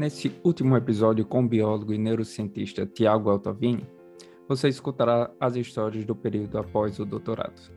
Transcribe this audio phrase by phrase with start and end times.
[0.00, 3.86] Nesse último episódio com o biólogo e neurocientista Tiago Altovini,
[4.48, 7.70] você escutará as histórias do período após o doutorado.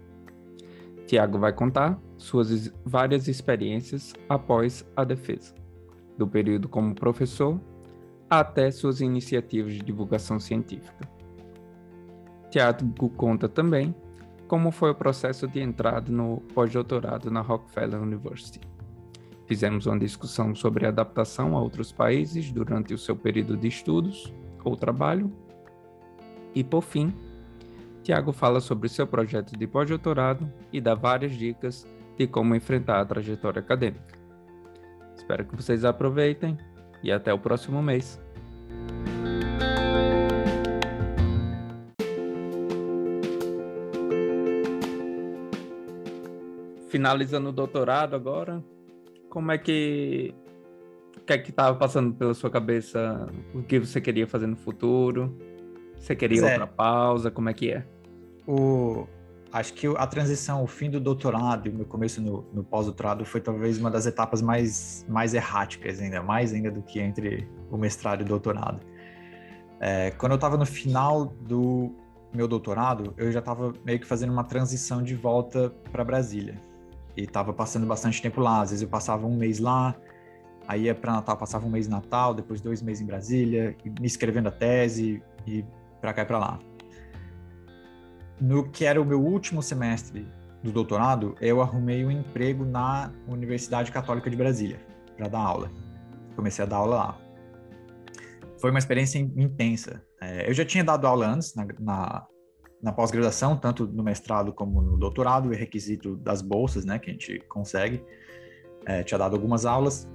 [1.06, 5.54] Tiago vai contar suas várias experiências após a defesa,
[6.18, 7.60] do período como professor
[8.30, 11.06] até suas iniciativas de divulgação científica.
[12.50, 13.94] Tiago conta também
[14.48, 18.62] como foi o processo de entrada no pós-doutorado na Rockefeller University.
[19.46, 24.76] Fizemos uma discussão sobre adaptação a outros países durante o seu período de estudos ou
[24.78, 25.32] trabalho.
[26.56, 27.14] E, por fim,
[28.04, 31.86] Tiago fala sobre seu projeto de pós-doutorado e dá várias dicas
[32.18, 34.18] de como enfrentar a trajetória acadêmica.
[35.16, 36.58] Espero que vocês aproveitem
[37.02, 38.22] e até o próximo mês.
[46.90, 48.64] Finalizando o doutorado agora,
[49.34, 50.32] como é que
[51.18, 53.28] o que é que estava passando pela sua cabeça?
[53.56, 55.36] O que você queria fazer no futuro?
[55.98, 56.54] Você queria pois é.
[56.54, 56.76] outra é.
[56.76, 57.32] pausa?
[57.32, 57.84] Como é que é?
[58.48, 59.08] O,
[59.52, 63.26] acho que a transição, o fim do doutorado e o meu começo no, no pós-doutorado
[63.26, 67.78] foi talvez uma das etapas mais, mais erráticas ainda, mais ainda do que entre o
[67.78, 68.82] mestrado e o doutorado.
[69.80, 71.92] É, quando eu estava no final do
[72.32, 76.62] meu doutorado, eu já estava meio que fazendo uma transição de volta para Brasília
[77.16, 78.62] e estava passando bastante tempo lá.
[78.62, 79.96] Às vezes eu passava um mês lá,
[80.68, 84.08] aí ia para Natal, passava um mês em Natal, depois dois meses em Brasília, me
[84.08, 85.66] escrevendo a tese e
[86.02, 86.60] para cá e para lá.
[88.40, 90.28] No que era o meu último semestre
[90.64, 94.80] do doutorado, eu arrumei um emprego na Universidade Católica de Brasília
[95.16, 95.72] para dar aula.
[96.36, 97.18] Comecei a dar aula lá.
[98.60, 100.02] Foi uma experiência intensa.
[100.22, 102.26] É, eu já tinha dado aula antes na, na
[102.84, 107.14] na pós-graduação, tanto no mestrado como no doutorado, o requisito das bolsas, né, que a
[107.14, 108.04] gente consegue.
[108.86, 110.06] É, tinha dado algumas aulas.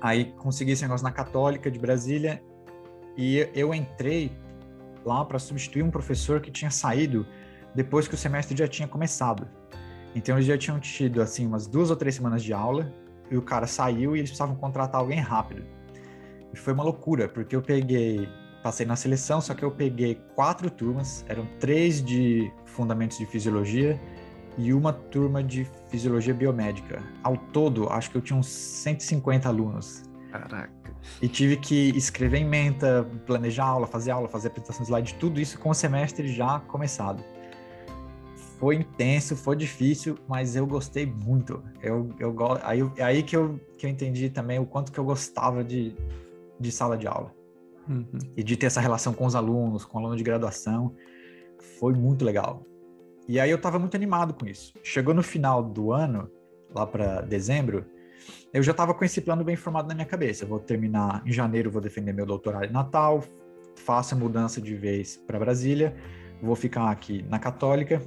[0.00, 2.40] Aí consegui esse negócio na Católica de Brasília
[3.16, 4.30] e eu entrei
[5.04, 7.26] lá para substituir um professor que tinha saído
[7.74, 9.48] depois que o semestre já tinha começado.
[10.14, 12.94] Então eles já tinham tido assim umas duas ou três semanas de aula
[13.28, 15.64] e o cara saiu e eles precisavam contratar alguém rápido.
[16.54, 18.28] E foi uma loucura, porque eu peguei
[18.62, 23.98] passei na seleção, só que eu peguei quatro turmas, eram três de fundamentos de fisiologia
[24.56, 27.02] e uma turma de fisiologia biomédica.
[27.22, 30.02] Ao todo, acho que eu tinha uns 150 alunos.
[30.30, 30.70] Caraca.
[31.22, 35.58] E tive que escrever ementa, planejar aula, fazer aula, fazer apresentação de slide, tudo isso
[35.58, 37.22] com o semestre já começado.
[38.58, 41.62] Foi intenso, foi difícil, mas eu gostei muito.
[41.80, 45.62] Eu, eu, aí, aí que, eu, que eu entendi também o quanto que eu gostava
[45.62, 45.94] de,
[46.58, 47.37] de sala de aula.
[47.88, 48.06] Uhum.
[48.36, 50.94] E de ter essa relação com os alunos, com o aluno de graduação,
[51.78, 52.64] foi muito legal.
[53.26, 54.72] E aí eu estava muito animado com isso.
[54.82, 56.30] Chegou no final do ano,
[56.74, 57.84] lá para dezembro,
[58.52, 60.44] eu já estava com esse plano bem formado na minha cabeça.
[60.44, 63.22] Eu vou terminar em janeiro, vou defender meu doutorado em Natal,
[63.76, 65.94] faço a mudança de vez para Brasília,
[66.42, 68.00] vou ficar aqui na Católica.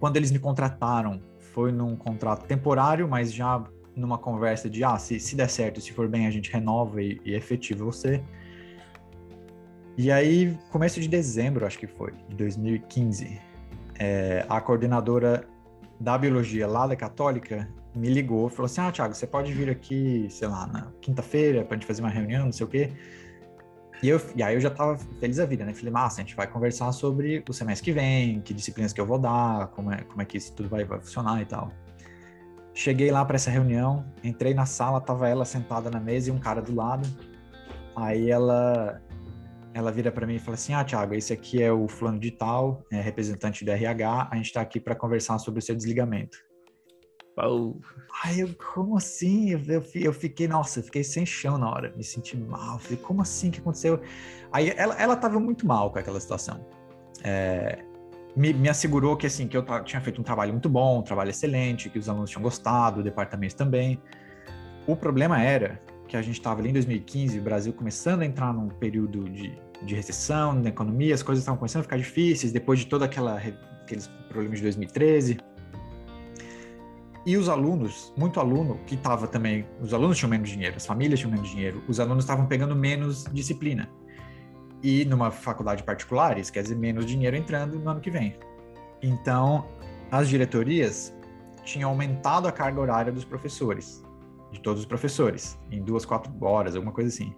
[0.00, 3.62] Quando eles me contrataram, foi num contrato temporário, mas já
[3.94, 7.20] numa conversa de, ah, se, se der certo, se for bem, a gente renova e,
[7.24, 8.22] e efetiva você.
[9.96, 13.38] E aí, começo de dezembro, acho que foi, de 2015,
[13.98, 15.46] é, a coordenadora
[16.00, 20.26] da biologia lá da Católica me ligou, falou assim: Ah, Thiago, você pode vir aqui,
[20.30, 22.90] sei lá, na quinta-feira pra gente fazer uma reunião, não sei o quê.
[24.02, 25.74] E, eu, e aí eu já tava feliz da vida, né?
[25.74, 29.06] Falei, massa, a gente vai conversar sobre o semestre que vem, que disciplinas que eu
[29.06, 31.70] vou dar, como é, como é que isso tudo vai, vai funcionar e tal.
[32.74, 36.38] Cheguei lá para essa reunião, entrei na sala, tava ela sentada na mesa e um
[36.38, 37.06] cara do lado.
[37.94, 39.00] Aí ela
[39.74, 42.30] ela vira para mim e fala assim: Ah, Thiago, esse aqui é o fulano de
[42.30, 46.38] tal, é representante do RH, a gente está aqui para conversar sobre o seu desligamento.
[47.38, 47.76] Oh.
[48.22, 49.50] Aí eu, como assim?
[49.50, 52.78] Eu, eu, eu, fiquei, nossa, eu fiquei sem chão na hora, me senti mal.
[52.78, 54.00] Falei, como assim que aconteceu?
[54.52, 56.66] Aí ela, ela tava muito mal com aquela situação.
[57.24, 57.82] É,
[58.36, 61.30] me, me, assegurou que assim, que eu tinha feito um trabalho muito bom, um trabalho
[61.30, 64.00] excelente, que os alunos tinham gostado, o departamento também.
[64.86, 65.80] O problema era
[66.12, 69.58] que a gente estava ali em 2015, o Brasil começando a entrar num período de,
[69.80, 73.40] de recessão na economia, as coisas estavam começando a ficar difíceis depois de toda aquela
[73.82, 75.38] aqueles problemas de 2013.
[77.24, 81.18] E os alunos, muito aluno que estava também, os alunos tinham menos dinheiro, as famílias
[81.18, 83.88] tinham menos dinheiro, os alunos estavam pegando menos disciplina.
[84.82, 88.36] E numa faculdade particular, isso quer dizer menos dinheiro entrando no ano que vem.
[89.02, 89.66] Então,
[90.10, 91.16] as diretorias
[91.64, 94.04] tinham aumentado a carga horária dos professores
[94.52, 97.34] de todos os professores, em duas, quatro horas, alguma coisa assim.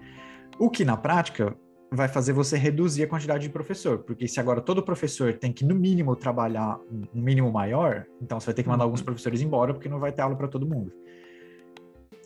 [0.58, 1.56] O que na prática
[1.90, 5.64] vai fazer você reduzir a quantidade de professor, porque se agora todo professor tem que,
[5.64, 8.88] no mínimo, trabalhar um mínimo maior, então você vai ter que mandar uhum.
[8.88, 10.92] alguns professores embora, porque não vai ter aula para todo mundo.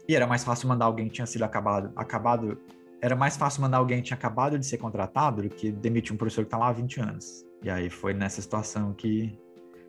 [0.09, 2.59] E era mais fácil mandar alguém que tinha sido acabado, acabado.
[3.03, 6.17] Era mais fácil mandar alguém que tinha acabado de ser contratado do que demitir um
[6.17, 7.45] professor que tá lá há 20 anos.
[7.63, 9.39] E aí foi nessa situação que,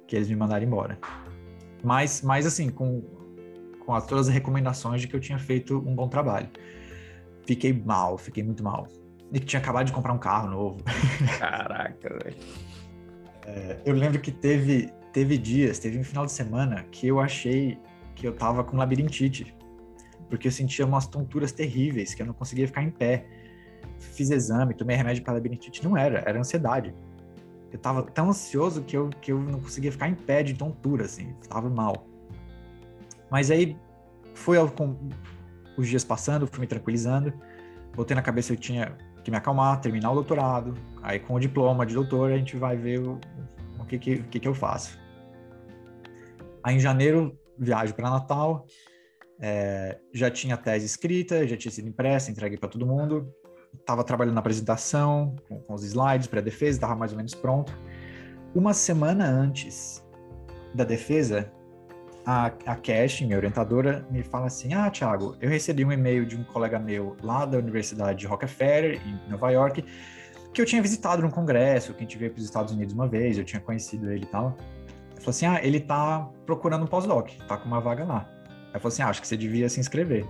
[0.06, 1.00] que eles me mandaram embora.
[1.82, 3.02] Mas, mas assim, com,
[3.90, 6.48] com as, todas as recomendações de que eu tinha feito um bom trabalho.
[7.48, 8.88] Fiquei mal, fiquei muito mal.
[9.34, 10.78] E que tinha acabado de comprar um carro novo.
[11.40, 12.38] Caraca, velho.
[13.48, 17.80] É, eu lembro que teve, teve dias, teve um final de semana que eu achei
[18.14, 19.56] que eu tava com labirintite.
[20.30, 23.26] Porque eu sentia umas tonturas terríveis, que eu não conseguia ficar em pé.
[23.98, 25.84] Fiz exame, tomei remédio para labirintite.
[25.84, 26.94] Não era, era ansiedade.
[27.72, 31.06] Eu tava tão ansioso que eu, que eu não conseguia ficar em pé de tontura,
[31.06, 31.34] assim.
[31.50, 32.09] Tava mal.
[33.30, 33.78] Mas aí,
[34.34, 34.98] foi ao, com
[35.78, 37.34] os dias passando, fui me tranquilizando.
[37.96, 40.74] Botei na cabeça que eu tinha que me acalmar, terminar o doutorado.
[41.02, 43.20] Aí, com o diploma de doutor, a gente vai ver o,
[43.80, 45.00] o que, que, que, que eu faço.
[46.64, 48.66] Aí, em janeiro, viajo para Natal.
[49.42, 53.34] É, já tinha tese escrita, já tinha sido impressa, entregue para todo mundo.
[53.74, 57.34] Estava trabalhando na apresentação, com, com os slides para a defesa, estava mais ou menos
[57.36, 57.78] pronto.
[58.54, 60.04] Uma semana antes
[60.74, 61.52] da defesa,
[62.30, 66.38] a, a Cash, minha orientadora, me fala assim: Ah, Thiago, eu recebi um e-mail de
[66.38, 69.84] um colega meu lá da Universidade de Rockefeller, em Nova York,
[70.54, 73.08] que eu tinha visitado num congresso, que a gente veio para os Estados Unidos uma
[73.08, 74.56] vez, eu tinha conhecido ele e tal.
[75.12, 78.30] Ele falou assim: Ah, ele tá procurando um pós-doc, tá com uma vaga lá.
[78.72, 80.24] Aí falou assim: ah, acho que você devia se inscrever.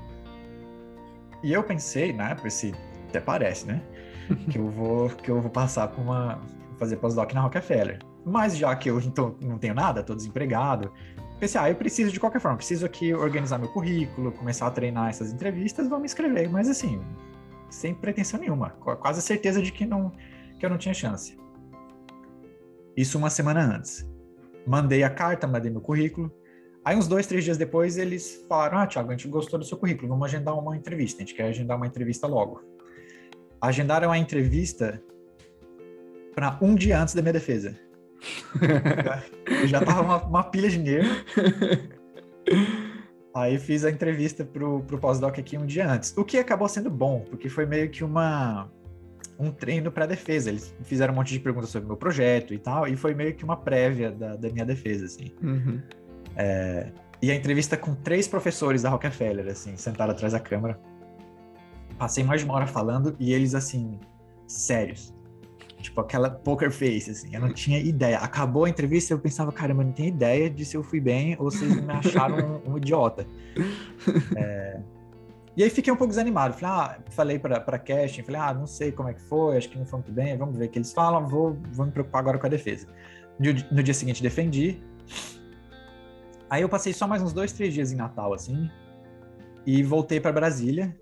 [1.43, 2.73] E eu pensei, né, esse
[3.09, 3.81] até parece, né,
[4.49, 6.39] que eu vou que eu vou passar por uma
[6.79, 7.99] fazer pós-doc na Rockefeller.
[8.25, 10.91] Mas já que eu tô, não tenho nada, tô desempregado,
[11.39, 15.09] pensei, ah, eu preciso de qualquer forma, preciso aqui organizar meu currículo, começar a treinar
[15.09, 17.01] essas entrevistas, vou me inscrever, mas assim,
[17.69, 20.11] sem pretensão nenhuma, quase certeza de que não
[20.57, 21.39] que eu não tinha chance.
[22.97, 24.05] Isso uma semana antes.
[24.67, 26.29] Mandei a carta, mandei meu currículo,
[26.83, 29.77] Aí, uns dois, três dias depois, eles falaram: Ah, Thiago, a gente gostou do seu
[29.77, 31.21] currículo, vamos agendar uma entrevista.
[31.21, 32.63] A gente quer agendar uma entrevista logo.
[33.61, 35.01] Agendaram a entrevista
[36.39, 37.75] para um dia antes da minha defesa.
[39.45, 41.13] Eu já tava uma, uma pilha de nervo.
[43.35, 46.15] Aí fiz a entrevista pro, pro pós-doc aqui um dia antes.
[46.15, 48.71] O que acabou sendo bom, porque foi meio que uma
[49.37, 50.49] um treino para defesa.
[50.49, 53.35] Eles fizeram um monte de perguntas sobre o meu projeto e tal, e foi meio
[53.35, 55.33] que uma prévia da, da minha defesa, assim.
[55.43, 55.81] Uhum.
[56.37, 56.89] É,
[57.21, 60.79] e a entrevista com três professores da Rockefeller, assim, sentados atrás da câmera.
[61.97, 63.99] Passei mais de uma hora falando e eles, assim,
[64.47, 65.13] sérios.
[65.79, 67.33] Tipo, aquela poker face, assim.
[67.33, 68.17] Eu não tinha ideia.
[68.17, 71.35] Acabou a entrevista eu pensava, caramba, eu não tenho ideia de se eu fui bem
[71.39, 73.25] ou se me acharam um, um idiota.
[74.35, 74.79] É...
[75.57, 76.53] E aí fiquei um pouco desanimado.
[76.53, 79.67] Falei, ah, falei pra, pra casting, falei, ah, não sei como é que foi, acho
[79.67, 82.21] que não foi muito bem, vamos ver o que eles falam, vou, vou me preocupar
[82.21, 82.87] agora com a defesa.
[83.37, 84.81] No, no dia seguinte defendi,
[86.49, 88.69] Aí eu passei só mais uns dois, três dias em Natal, assim,
[89.65, 90.97] e voltei para Brasília.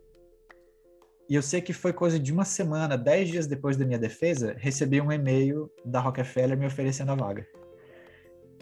[1.29, 4.55] E eu sei que foi coisa de uma semana, dez dias depois da minha defesa,
[4.57, 7.45] recebi um e-mail da Rockefeller me oferecendo a vaga.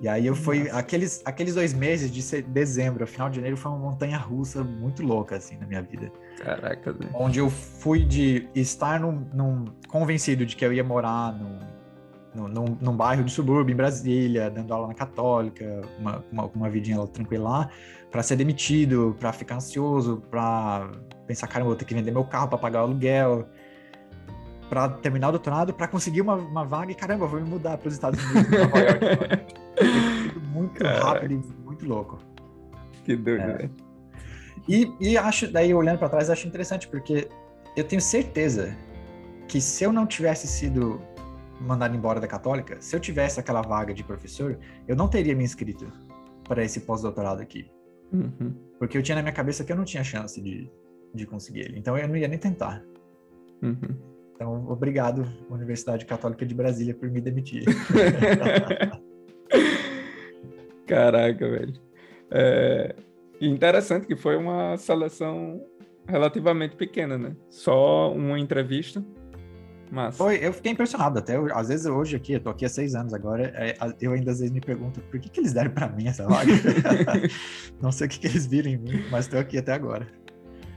[0.02, 3.80] E aí eu fui, aqueles, aqueles dois meses de dezembro, final de janeiro, foi uma
[3.80, 6.12] montanha russa muito louca, assim, na minha vida.
[6.44, 7.12] Caraca, Deus.
[7.14, 12.78] Onde eu fui de estar num, num, convencido de que eu ia morar num, num,
[12.82, 17.08] num, bairro de subúrbio em Brasília, dando aula na Católica, uma, uma, uma vidinha lá
[17.08, 17.70] tranquila lá,
[18.12, 20.92] para ser demitido, para ficar ansioso, para
[21.28, 23.48] pensar, caramba, vou ter que vender meu carro para pagar o aluguel,
[24.70, 27.88] para terminar o doutorado, para conseguir uma, uma vaga e caramba, vou me mudar para
[27.88, 30.40] os Estados Unidos, Nova York.
[30.52, 32.20] muito rápido e muito louco.
[33.04, 33.64] Que doido, é.
[33.64, 33.70] Né?
[34.68, 37.30] E, e acho, daí olhando para trás, acho interessante, porque
[37.76, 38.76] eu tenho certeza
[39.48, 41.02] que se eu não tivesse sido
[41.62, 45.44] mandado embora da Católica, se eu tivesse aquela vaga de professor, eu não teria me
[45.44, 45.88] inscrito
[46.44, 47.70] para esse pós-doutorado aqui.
[48.12, 48.56] Uhum.
[48.80, 50.70] Porque eu tinha na minha cabeça que eu não tinha chance de,
[51.16, 51.80] de conseguir ele.
[51.80, 52.84] Então eu não ia nem tentar.
[53.62, 53.96] Uhum.
[54.36, 57.64] Então, obrigado, Universidade Católica de Brasília, por me demitir.
[60.86, 61.74] Caraca, velho.
[62.32, 62.96] É
[63.40, 65.62] interessante que foi uma seleção
[66.08, 67.36] relativamente pequena, né?
[67.50, 69.04] Só uma entrevista
[69.92, 70.18] mas...
[70.18, 71.20] Foi, eu fiquei impressionado.
[71.20, 74.32] Até às vezes hoje aqui, eu tô aqui há seis anos agora, é, eu ainda
[74.32, 76.52] às vezes me pergunto por que, que eles deram para mim essa vaga.
[77.82, 80.08] Não sei o que, que eles viram em mim, mas estou aqui até agora.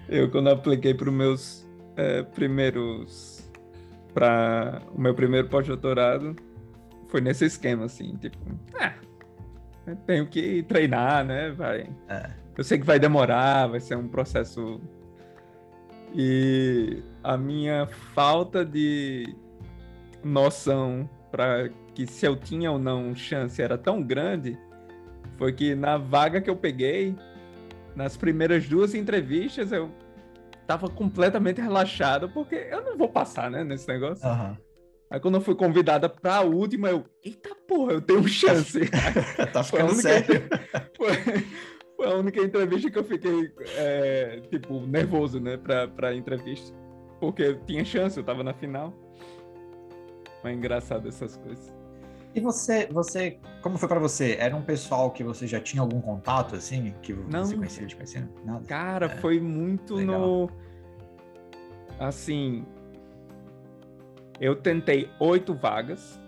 [0.08, 3.50] Eu, quando apliquei para os meus é, primeiros.
[4.14, 6.34] para o meu primeiro pós-doutorado,
[7.08, 8.38] foi nesse esquema, assim, tipo,
[8.80, 8.94] ah,
[10.06, 11.50] tenho que treinar, né?
[11.50, 11.88] Vai.
[12.08, 12.30] É.
[12.56, 14.80] Eu sei que vai demorar, vai ser um processo
[16.14, 19.34] e a minha falta de
[20.24, 24.58] noção para que se eu tinha ou não chance era tão grande,
[25.36, 27.14] foi que na vaga que eu peguei,
[27.98, 29.90] nas primeiras duas entrevistas eu
[30.68, 34.24] tava completamente relaxado, porque eu não vou passar, né, nesse negócio.
[34.24, 34.56] Aham.
[35.10, 38.78] Aí quando eu fui convidada pra última, eu, eita porra, eu tenho chance.
[39.52, 40.48] tá Foi ficando única sério.
[40.96, 41.14] foi,
[41.96, 46.72] foi a única entrevista que eu fiquei, é, tipo, nervoso, né, pra, pra entrevista.
[47.18, 48.94] Porque eu tinha chance, eu tava na final.
[50.44, 51.74] Mas é engraçado essas coisas.
[52.34, 54.36] E você, você, como foi pra você?
[54.38, 56.94] Era um pessoal que você já tinha algum contato, assim?
[57.02, 57.44] Que Não.
[57.44, 58.28] você conhecia, te conhecia?
[58.44, 58.64] Nada?
[58.66, 60.20] Cara, É, foi muito legal.
[60.20, 60.50] no.
[61.98, 62.64] Assim.
[64.40, 66.20] Eu tentei oito vagas,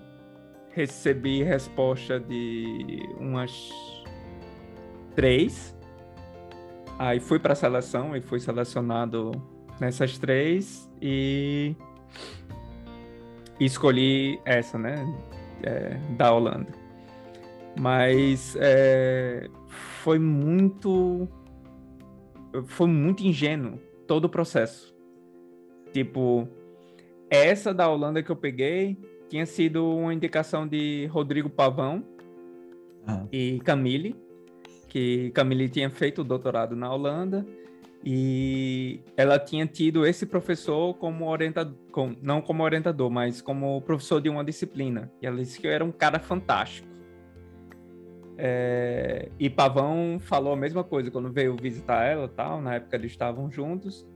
[0.72, 3.70] recebi resposta de umas
[5.14, 5.76] três.
[6.98, 9.30] Aí fui para a seleção e fui selecionado
[9.80, 11.76] nessas três e
[13.60, 14.96] escolhi essa, né?
[15.62, 16.68] É, da Holanda.
[17.78, 19.48] Mas é,
[20.02, 21.28] foi muito.
[22.66, 24.94] Foi muito ingênuo todo o processo.
[25.92, 26.48] Tipo,
[27.28, 28.98] essa da Holanda que eu peguei
[29.28, 32.04] tinha sido uma indicação de Rodrigo Pavão
[33.06, 33.28] Aham.
[33.30, 34.16] e Camille,
[34.88, 37.46] que Camille tinha feito o doutorado na Holanda
[38.02, 44.20] e ela tinha tido esse professor como orientador, com, não como orientador, mas como professor
[44.20, 45.10] de uma disciplina.
[45.20, 46.88] E ela disse que eu era um cara fantástico.
[48.38, 52.62] É, e Pavão falou a mesma coisa quando veio visitar ela, tal.
[52.62, 54.06] Na época eles estavam juntos.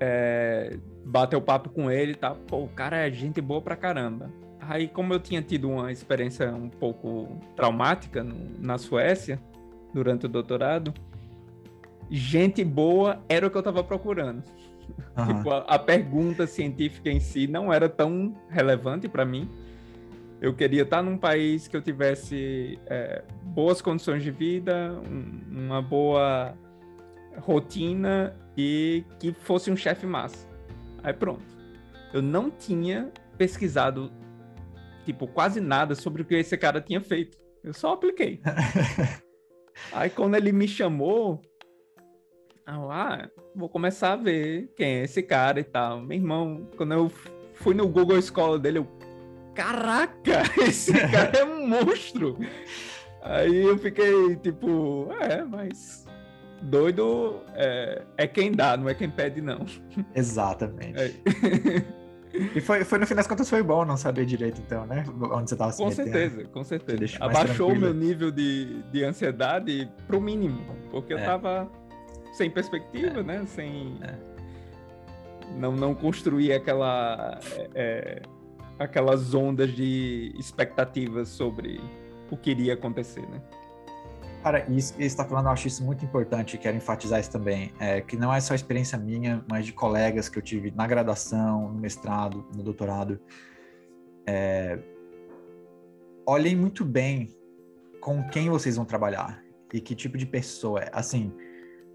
[0.00, 2.34] É, bateu papo com ele, tal.
[2.48, 4.32] Pô, o cara é gente boa pra caramba.
[4.60, 9.40] Aí, como eu tinha tido uma experiência um pouco traumática no- na Suécia
[9.94, 10.92] durante o doutorado,
[12.10, 14.42] gente boa era o que eu tava procurando.
[15.16, 15.36] Aham.
[15.36, 19.48] Tipo, a, a pergunta científica em si não era tão relevante para mim.
[20.40, 25.82] Eu queria estar num país que eu tivesse é, boas condições de vida, um- uma
[25.82, 26.54] boa
[27.38, 30.48] rotina e que fosse um chefe massa.
[31.02, 31.44] Aí pronto.
[32.12, 34.10] Eu não tinha pesquisado,
[35.04, 37.38] tipo, quase nada sobre o que esse cara tinha feito.
[37.62, 38.40] Eu só apliquei.
[39.92, 41.40] Aí quando ele me chamou,
[42.66, 46.00] ah, vou começar a ver quem é esse cara e tal.
[46.00, 47.10] Meu irmão, quando eu
[47.54, 48.88] fui no Google Escola dele, eu,
[49.54, 52.38] caraca, esse cara é um monstro.
[53.22, 56.06] Aí eu fiquei tipo, é, mas
[56.62, 59.64] doido é, é quem dá, não é quem pede, não.
[60.14, 60.98] Exatamente.
[60.98, 62.00] É.
[62.54, 65.04] E foi, foi, no fim das contas, foi bom não saber direito, então, né?
[65.32, 66.10] Onde você tava se Com metendo.
[66.10, 67.16] certeza, com certeza.
[67.18, 71.24] Abaixou o meu nível de, de ansiedade pro mínimo, porque eu É.
[72.32, 73.44] sem perspectiva, né?
[73.46, 73.98] Sem.
[74.02, 74.16] É.
[75.58, 77.38] Não, não construir aquela.
[77.56, 78.22] é, é,
[78.78, 81.80] aquelas ondas de expectativas sobre
[82.30, 83.42] o que iria acontecer, né?
[84.42, 87.74] Cara, isso que você está falando, eu acho isso muito importante, quero enfatizar isso também,
[87.78, 91.70] é, que não é só experiência minha, mas de colegas que eu tive na graduação,
[91.70, 93.20] no mestrado, no doutorado.
[94.26, 94.78] É,
[96.24, 97.28] olhem muito bem
[98.00, 99.42] com quem vocês vão trabalhar
[99.74, 100.90] e que tipo de pessoa é.
[100.90, 101.30] Assim,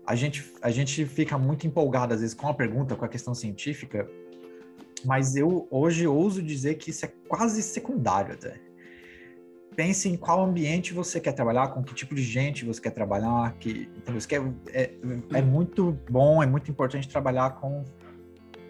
[0.06, 3.34] a gente, a gente fica muito empolgado às vezes com a pergunta, com a questão
[3.34, 4.08] científica,
[5.04, 8.60] mas eu hoje ouso dizer que isso é quase secundário até.
[9.76, 13.54] Pense em qual ambiente você quer trabalhar, com que tipo de gente você quer trabalhar,
[13.60, 13.90] que
[14.28, 14.40] que é,
[14.72, 14.92] é,
[15.34, 17.84] é muito bom, é muito importante trabalhar com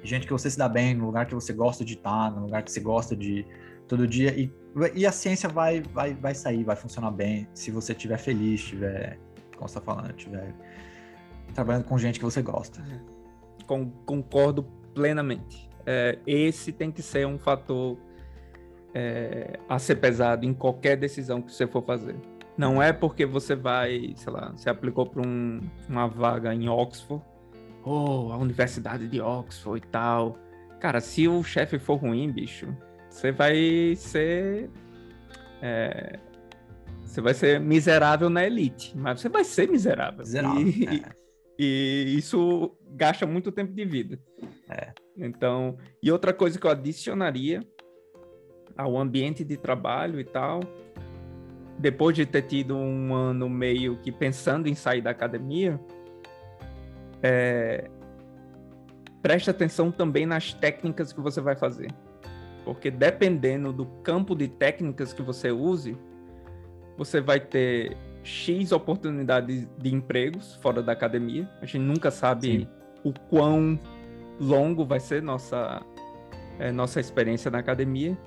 [0.04, 2.64] gente que você se dá bem, no lugar que você gosta de estar, no lugar
[2.64, 3.46] que você gosta de
[3.88, 4.52] todo dia e,
[4.96, 9.20] e a ciência vai, vai, vai sair, vai funcionar bem se você estiver feliz, estiver,
[9.56, 10.54] como você está falando, estiver
[11.54, 12.82] trabalhando com gente que você gosta.
[13.66, 15.70] Con- concordo plenamente.
[15.86, 17.98] É, esse tem que ser um fator
[18.94, 22.16] é, a ser pesado em qualquer decisão que você for fazer.
[22.58, 25.60] Não é porque você vai, sei lá, você aplicou para um,
[25.90, 27.24] uma vaga em Oxford,
[27.84, 30.38] ou a Universidade de Oxford e tal.
[30.80, 32.76] Cara, se o chefe for ruim, bicho,
[33.10, 34.70] você vai ser.
[35.62, 36.18] é,
[37.02, 40.20] você vai ser miserável na elite, mas você vai ser miserável.
[40.20, 40.62] Miserável.
[40.68, 41.16] E- é.
[41.58, 44.20] e isso gasta muito tempo de vida.
[44.70, 44.94] É.
[45.18, 47.66] Então, e outra coisa que eu adicionaria
[48.78, 50.60] ao ambiente de trabalho e tal,
[51.80, 55.80] depois de ter tido um ano meio que pensando em sair da academia,
[57.24, 57.90] é,
[59.22, 61.92] preste atenção também nas técnicas que você vai fazer.
[62.66, 65.98] Porque dependendo do campo de técnicas que você use,
[66.98, 67.96] você vai ter
[68.26, 71.48] X oportunidades de empregos fora da academia.
[71.62, 72.68] A gente nunca sabe Sim.
[73.04, 73.80] o quão
[74.40, 75.80] longo vai ser nossa,
[76.58, 78.18] é, nossa experiência na academia.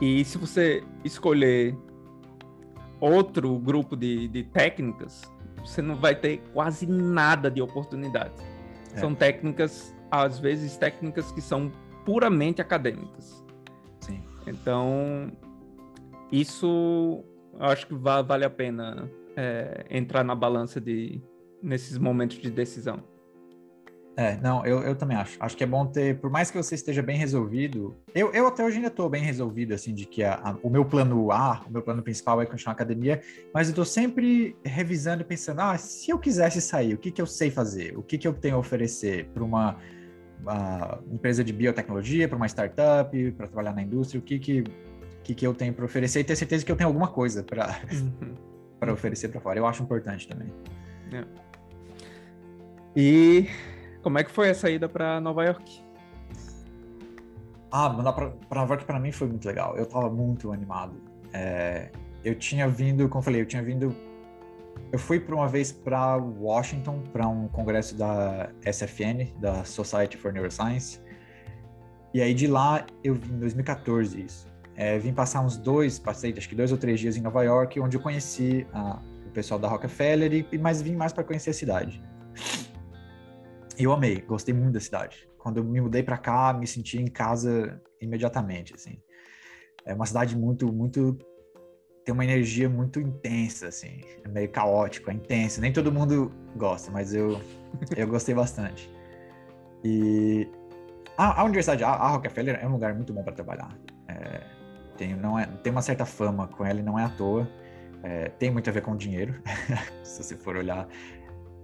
[0.00, 1.78] E se você escolher
[3.00, 5.22] outro grupo de, de técnicas,
[5.64, 8.34] você não vai ter quase nada de oportunidade.
[8.92, 8.98] É.
[8.98, 11.70] São técnicas, às vezes, técnicas que são
[12.04, 13.44] puramente acadêmicas.
[14.00, 14.20] Sim.
[14.48, 15.30] Então,
[16.32, 17.24] isso
[17.58, 21.20] eu acho que vale a pena é, entrar na balança de
[21.62, 23.02] nesses momentos de decisão.
[24.18, 25.36] É, não, eu, eu também acho.
[25.38, 28.64] Acho que é bom ter, por mais que você esteja bem resolvido, eu, eu até
[28.64, 31.70] hoje ainda estou bem resolvido, assim, de que a, a, o meu plano A, o
[31.70, 33.20] meu plano principal é continuar a academia,
[33.52, 37.20] mas eu estou sempre revisando e pensando, ah, se eu quisesse sair, o que, que
[37.20, 37.94] eu sei fazer?
[37.98, 39.76] O que, que eu tenho a oferecer para uma,
[40.40, 44.64] uma, empresa de biotecnologia, para uma startup, para trabalhar na indústria, o que que,
[45.26, 47.80] que, que eu tenho para oferecer e ter certeza que eu tenho alguma coisa para
[47.92, 48.92] uhum.
[48.92, 49.58] oferecer para fora.
[49.58, 50.52] Eu acho importante também.
[51.12, 51.24] É.
[52.94, 53.48] E
[54.02, 55.82] como é que foi a saída para Nova York?
[57.72, 59.76] Ah, mandar para Nova York para mim foi muito legal.
[59.76, 60.94] Eu estava muito animado.
[61.32, 61.90] É,
[62.24, 63.94] eu tinha vindo, como eu falei, eu tinha vindo.
[64.92, 70.32] Eu fui por uma vez para Washington para um congresso da SFN, da Society for
[70.32, 71.00] Neuroscience.
[72.14, 74.55] E aí de lá eu vim em 2014 isso.
[74.76, 77.80] É, vim passar uns dois, passei acho que dois ou três dias em Nova York,
[77.80, 81.54] onde eu conheci a, o pessoal da Rockefeller e mas vim mais para conhecer a
[81.54, 82.02] cidade
[83.78, 85.28] eu amei, gostei muito da cidade.
[85.38, 88.98] Quando eu me mudei para cá, me senti em casa imediatamente, assim.
[89.84, 91.16] É uma cidade muito, muito
[92.04, 95.60] tem uma energia muito intensa, assim, é meio caótico, é intenso.
[95.60, 97.40] Nem todo mundo gosta, mas eu
[97.96, 98.90] eu gostei bastante.
[99.84, 100.48] E
[101.16, 103.76] a, a universidade, a, a, Rockefeller é um lugar muito bom para trabalhar.
[104.08, 104.40] É,
[104.96, 107.48] tem, não é, tem uma certa fama com ela e não é à toa.
[108.02, 109.34] É, tem muito a ver com dinheiro,
[110.02, 110.86] se você for olhar.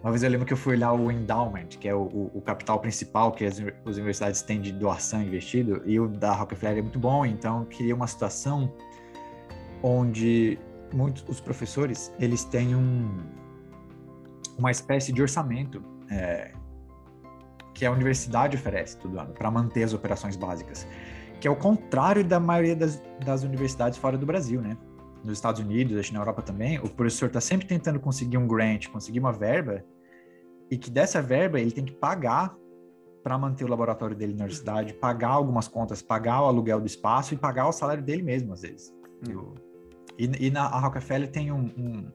[0.02, 2.40] Uma vez eu lembro que eu fui olhar o endowment, que é o, o, o
[2.40, 6.82] capital principal que as, as, universidades têm de doação investido, e o da Rockefeller é
[6.82, 8.72] muito bom, então queria uma situação
[9.80, 10.58] onde
[10.92, 13.16] muitos os professores eles têm um,
[14.58, 16.50] uma espécie de orçamento é,
[17.72, 20.86] que a universidade oferece todo ano para manter as operações básicas,
[21.42, 24.78] que é o contrário da maioria das, das universidades fora do Brasil, né?
[25.24, 28.46] nos Estados Unidos, acho que na Europa também, o professor está sempre tentando conseguir um
[28.46, 29.84] grant, conseguir uma verba,
[30.70, 32.56] e que dessa verba ele tem que pagar
[33.24, 37.34] para manter o laboratório dele na universidade, pagar algumas contas, pagar o aluguel do espaço
[37.34, 38.94] e pagar o salário dele mesmo, às vezes.
[39.28, 39.52] Hum.
[40.16, 42.12] E, e, na a Rockefeller tem um, um,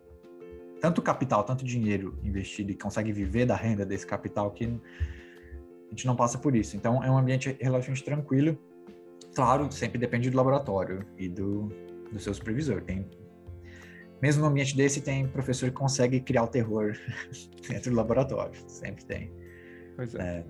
[0.80, 6.08] tanto capital, tanto dinheiro investido e consegue viver da renda desse capital que a gente
[6.08, 6.78] não passa por isso.
[6.78, 8.58] Então é um ambiente relativamente tranquilo.
[9.38, 11.72] Claro, sempre depende do laboratório e do,
[12.12, 12.82] do seu supervisor.
[12.82, 13.08] Tem,
[14.20, 16.98] mesmo no ambiente desse, tem professor que consegue criar o terror
[17.70, 18.60] dentro do laboratório.
[18.68, 19.32] Sempre tem.
[19.96, 20.40] Pois é.
[20.40, 20.46] é.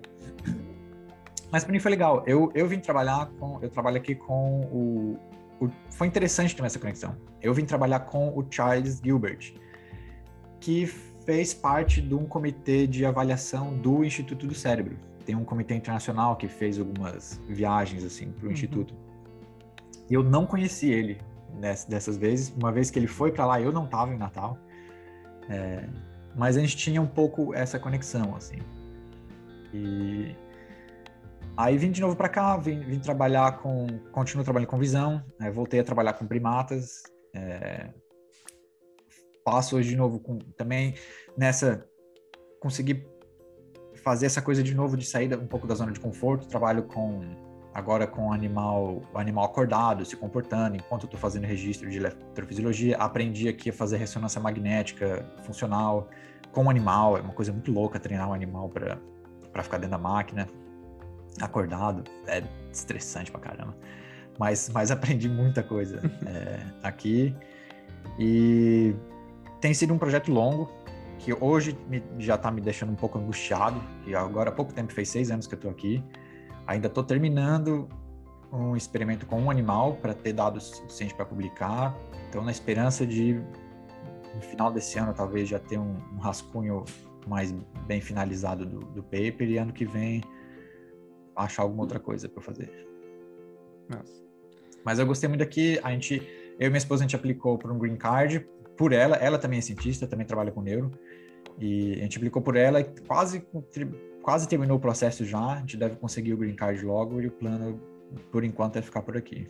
[1.52, 2.24] Mas para mim foi legal.
[2.26, 3.58] Eu, eu vim trabalhar com.
[3.60, 5.18] Eu trabalho aqui com o,
[5.60, 5.70] o.
[5.90, 7.14] Foi interessante ter essa conexão.
[7.42, 9.52] Eu vim trabalhar com o Charles Gilbert,
[10.60, 10.86] que
[11.26, 14.96] fez parte de um comitê de avaliação do Instituto do Cérebro.
[15.28, 18.52] Tem um comitê internacional que fez algumas viagens assim para o uhum.
[18.52, 18.94] instituto.
[20.08, 21.20] E eu não conheci ele
[21.86, 22.48] dessas vezes.
[22.56, 24.56] Uma vez que ele foi para lá, eu não estava em Natal.
[25.50, 25.86] É,
[26.34, 28.56] mas a gente tinha um pouco essa conexão, assim.
[29.74, 30.34] E
[31.54, 35.50] aí vim de novo para cá, vim, vim, trabalhar com, continuo trabalhando com visão, né,
[35.50, 37.02] voltei a trabalhar com primatas.
[37.36, 37.90] É,
[39.44, 40.94] passo hoje de novo com também
[41.36, 41.86] nessa
[42.60, 43.17] conseguir
[44.08, 46.48] fazer essa coisa de novo de sair um pouco da zona de conforto.
[46.48, 47.20] Trabalho com
[47.74, 51.98] agora com o animal, o animal acordado, se comportando, enquanto eu estou fazendo registro de
[51.98, 56.08] eletrofisiologia, aprendi aqui a fazer ressonância magnética funcional
[56.50, 59.98] com o animal, é uma coisa muito louca treinar um animal para ficar dentro da
[59.98, 60.48] máquina,
[61.40, 62.42] acordado, é
[62.72, 63.76] estressante pra caramba,
[64.38, 67.36] mas, mas aprendi muita coisa é, aqui.
[68.18, 68.94] E
[69.60, 70.72] tem sido um projeto longo,
[71.18, 74.92] que hoje me, já está me deixando um pouco angustiado, que agora há pouco tempo,
[74.92, 76.02] fez seis anos que eu estou aqui,
[76.68, 77.88] Ainda estou terminando
[78.52, 81.96] um experimento com um animal para ter dados suficientes para publicar.
[82.28, 83.40] Então, na esperança de,
[84.34, 86.84] no final desse ano, talvez já ter um, um rascunho
[87.26, 87.52] mais
[87.86, 90.22] bem finalizado do, do, paper e ano que vem
[91.34, 92.70] achar alguma outra coisa para fazer.
[93.88, 94.22] Nossa.
[94.84, 95.80] Mas eu gostei muito daqui.
[95.82, 96.16] A gente,
[96.60, 98.46] eu e minha esposa, a gente aplicou por um green card
[98.78, 99.16] por ela.
[99.16, 100.90] Ela também é cientista, também trabalha com neuro.
[101.58, 103.44] E a gente aplicou por ela e quase
[104.28, 107.30] quase terminou o processo já, a gente deve conseguir o green card logo e o
[107.30, 107.80] plano,
[108.30, 109.46] por enquanto, é ficar por aqui.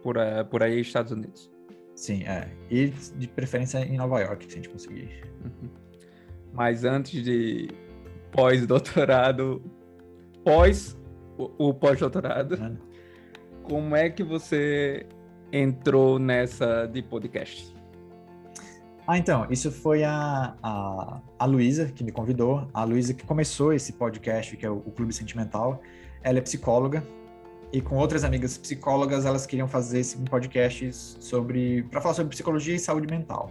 [0.00, 1.50] Por, uh, por aí, Estados Unidos.
[1.96, 2.48] Sim, é.
[2.70, 5.24] E de preferência em Nova York, se a gente conseguir.
[5.44, 5.70] Uhum.
[6.52, 7.68] Mas antes de
[8.30, 9.60] pós-doutorado,
[10.44, 10.96] pós
[11.36, 12.78] o, o pós-doutorado,
[13.64, 15.04] como é que você
[15.52, 17.74] entrou nessa de podcast?
[19.10, 23.72] Ah, então, isso foi a, a, a Luísa que me convidou, a Luísa que começou
[23.72, 25.80] esse podcast, que é o, o Clube Sentimental.
[26.22, 27.02] Ela é psicóloga
[27.72, 32.74] e com outras amigas psicólogas, elas queriam fazer esse podcast sobre para falar sobre psicologia
[32.74, 33.50] e saúde mental.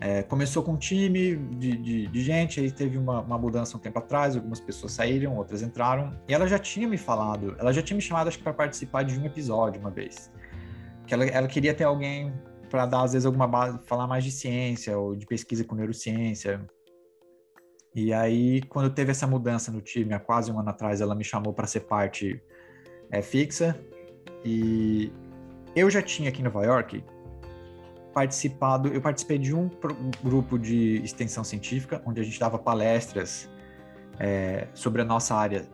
[0.00, 3.80] É, começou com um time de, de, de, gente, aí teve uma, uma, mudança um
[3.80, 7.82] tempo atrás, algumas pessoas saíram, outras entraram, e ela já tinha me falado, ela já
[7.82, 10.32] tinha me chamado, acho que para participar de um episódio uma vez.
[11.06, 12.32] Que ela, ela queria ter alguém
[12.68, 16.64] para dar, às vezes, alguma base, falar mais de ciência ou de pesquisa com neurociência.
[17.94, 21.24] E aí, quando teve essa mudança no time, há quase um ano atrás, ela me
[21.24, 22.40] chamou para ser parte
[23.10, 23.78] é, fixa.
[24.44, 25.12] E
[25.74, 27.02] eu já tinha aqui em Nova York
[28.12, 29.70] participado, eu participei de um
[30.22, 33.48] grupo de extensão científica, onde a gente dava palestras
[34.18, 35.68] é, sobre a nossa área,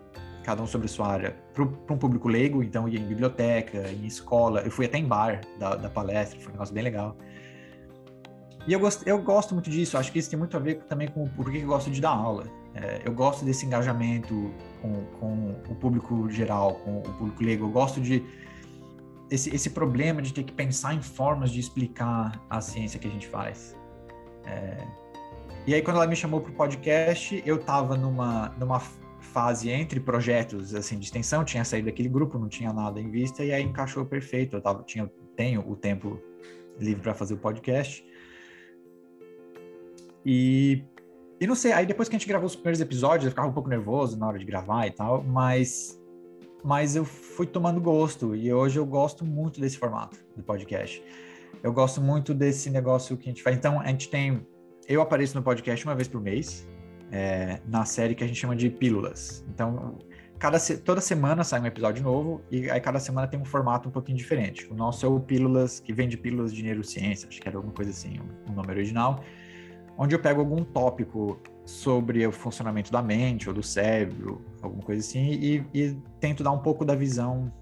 [0.44, 4.60] cada um sobre sua área, para um público leigo, então ia em biblioteca, em escola,
[4.60, 7.16] eu fui até em bar da, da palestra, foi um negócio bem legal.
[8.66, 11.08] E eu gosto, eu gosto muito disso, acho que isso tem muito a ver também
[11.08, 12.46] com por que eu gosto de dar aula.
[12.74, 17.70] É, eu gosto desse engajamento com, com o público geral, com o público leigo, eu
[17.70, 18.22] gosto de
[19.30, 23.10] esse, esse problema de ter que pensar em formas de explicar a ciência que a
[23.10, 23.76] gente faz.
[24.46, 24.86] É...
[25.66, 28.80] E aí, quando ela me chamou para o podcast, eu estava numa, numa
[29.24, 33.44] fase entre projetos assim de extensão, tinha saído daquele grupo, não tinha nada em vista,
[33.44, 34.56] e aí encaixou perfeito.
[34.56, 36.20] Eu tava, tinha, tenho o tempo
[36.78, 38.04] livre para fazer o podcast.
[40.24, 40.84] E,
[41.40, 43.52] e não sei, aí depois que a gente gravou os primeiros episódios, eu ficava um
[43.52, 46.00] pouco nervoso na hora de gravar e tal, mas
[46.64, 51.04] mas eu fui tomando gosto e hoje eu gosto muito desse formato do podcast.
[51.62, 53.54] Eu gosto muito desse negócio que a gente faz.
[53.54, 54.46] Então, a gente tem.
[54.88, 56.66] Eu apareço no podcast uma vez por mês,
[57.14, 59.44] é, na série que a gente chama de Pílulas.
[59.48, 59.96] Então,
[60.36, 63.92] cada, toda semana sai um episódio novo e aí cada semana tem um formato um
[63.92, 64.66] pouquinho diferente.
[64.68, 67.72] O nosso é o Pílulas, que vem de Pílulas de Neurociência, acho que era alguma
[67.72, 69.22] coisa assim, o um nome original,
[69.96, 75.00] onde eu pego algum tópico sobre o funcionamento da mente ou do cérebro, alguma coisa
[75.00, 77.52] assim, e, e tento dar um pouco da visão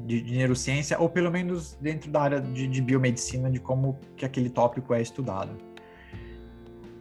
[0.00, 4.24] de, de, neurociência, ou pelo menos dentro da área de, de, biomedicina, de como que
[4.24, 5.56] aquele tópico é estudado.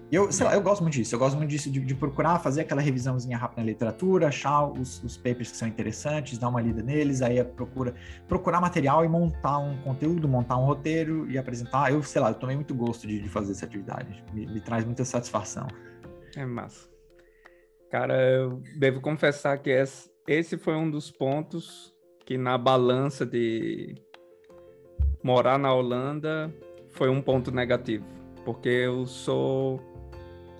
[0.10, 2.62] Eu, sei lá, eu gosto muito disso, eu gosto muito disso, de, de procurar fazer
[2.62, 6.82] aquela revisãozinha rápida na literatura, achar os, os, papers que são interessantes, dar uma lida
[6.82, 7.94] neles, aí procura,
[8.26, 11.92] procurar material e montar um conteúdo, montar um roteiro e apresentar.
[11.92, 14.86] Eu, sei lá, eu tomei muito gosto de, de fazer essa atividade, me, me traz
[14.86, 15.68] muita satisfação.
[16.38, 16.88] É massa.
[17.92, 19.72] Cara, eu devo confessar que
[20.26, 21.94] esse foi um dos pontos
[22.26, 23.96] que na balança de
[25.22, 26.54] morar na Holanda
[26.92, 28.06] foi um ponto negativo,
[28.46, 29.97] porque eu sou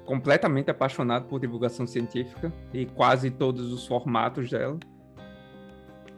[0.08, 4.80] completamente apaixonado por divulgação científica e quase todos os formatos dela.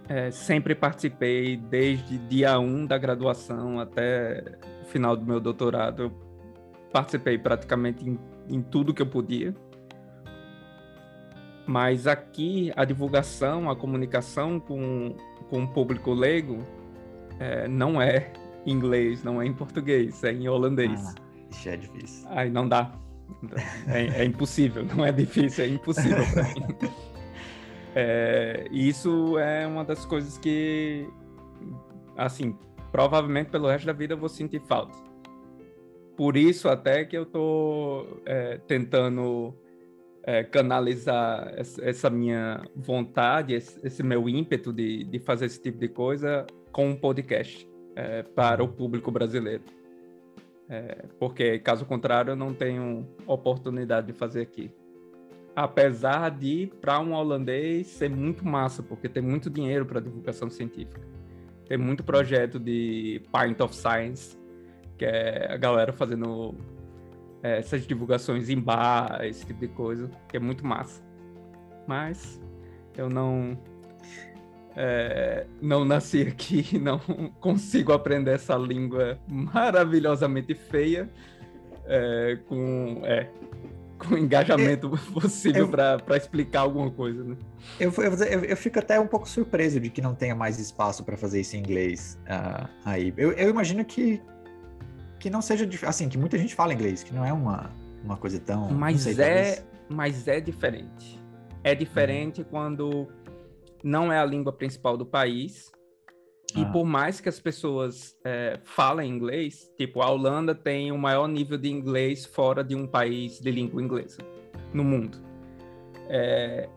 [0.07, 6.03] É, sempre participei desde dia 1 um da graduação até o final do meu doutorado.
[6.03, 6.11] Eu
[6.91, 8.17] participei praticamente em
[8.49, 9.55] em tudo que eu podia.
[11.65, 15.15] Mas aqui a divulgação, a comunicação com,
[15.49, 16.65] com o público leigo
[17.39, 18.33] é, não é
[18.65, 20.99] em inglês, não é em português, é em holandês.
[21.05, 21.21] Ah,
[21.51, 22.27] isso é difícil.
[22.31, 22.91] Aí não dá.
[23.87, 26.89] É, é impossível, não é difícil, é impossível mim.
[27.95, 31.07] É, isso é uma das coisas que,
[32.15, 32.55] assim,
[32.91, 35.09] provavelmente pelo resto da vida eu vou sentir falta
[36.19, 39.55] por isso até que eu estou é, tentando
[40.21, 45.87] é, canalizar essa minha vontade, esse, esse meu ímpeto de, de, fazer esse tipo de
[45.87, 47.65] coisa com um podcast
[47.95, 49.63] é, para o público brasileiro.
[50.69, 54.71] É, porque, caso contrário, eu não tenho oportunidade de fazer aqui.
[55.55, 61.01] Apesar de, para um holandês, ser muito massa, porque tem muito dinheiro para divulgação científica.
[61.67, 64.37] Tem muito projeto de Pint of Science,
[64.95, 66.53] que é a galera fazendo
[67.41, 71.03] é, essas divulgações em bar, esse tipo de coisa, que é muito massa.
[71.87, 72.39] Mas
[72.95, 73.57] eu não
[74.81, 76.99] é, não nasci aqui, não
[77.41, 81.09] consigo aprender essa língua maravilhosamente feia
[81.85, 83.27] é, com é,
[83.97, 87.35] com engajamento possível para explicar alguma coisa, né?
[87.77, 91.17] Eu, eu, eu, fico até um pouco surpreso de que não tenha mais espaço para
[91.17, 93.13] fazer isso em inglês uh, aí.
[93.17, 94.21] Eu, eu imagino que
[95.19, 97.69] que não seja assim, que muita gente fala inglês, que não é uma,
[98.01, 98.71] uma coisa tão.
[98.71, 99.65] Mas sei, é, talvez...
[99.89, 101.19] mas é diferente.
[101.61, 102.47] É diferente uhum.
[102.49, 103.07] quando
[103.83, 105.71] não é a língua principal do país.
[106.55, 106.65] E ah.
[106.65, 111.57] por mais que as pessoas é, falem inglês, tipo, a Holanda tem o maior nível
[111.57, 114.17] de inglês fora de um país de língua inglesa
[114.73, 115.19] no mundo.
[116.09, 116.67] É,